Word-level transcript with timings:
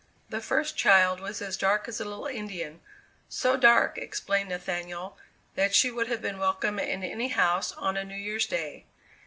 The 0.29 0.41
first 0.41 0.75
child 0.75 1.19
was 1.19 1.43
as 1.43 1.55
dark 1.55 1.87
as 1.87 1.99
a 1.99 2.05
little 2.05 2.25
Indian, 2.25 2.81
"so 3.29 3.55
dark," 3.55 3.99
explained 3.99 4.49
Nathaniel, 4.49 5.15
"that 5.53 5.75
she 5.75 5.91
would 5.91 6.07
have 6.07 6.23
been 6.23 6.39
welcome 6.39 6.79
in 6.79 7.03
any 7.03 7.27
house 7.27 7.71
on 7.73 7.97
a 7.97 8.03
New 8.03 8.17
Year's 8.17 8.47
Day." 8.47 8.87